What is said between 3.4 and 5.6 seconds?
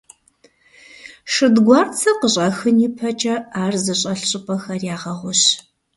ар зыщӀэлъ щӀыпӀэхэр ягъэгъущ.